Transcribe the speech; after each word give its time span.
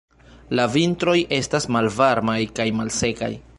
La 0.59 0.63
vintroj 0.75 1.15
estas 1.37 1.69
malvarmaj 1.77 2.39
kaj 2.61 2.69
malsekaj. 2.81 3.33